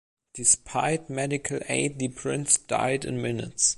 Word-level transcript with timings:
Despite 0.33 1.11
medical 1.11 1.59
aid, 1.69 1.99
the 1.99 2.07
prince 2.07 2.57
died 2.57 3.05
in 3.05 3.21
minutes. 3.21 3.69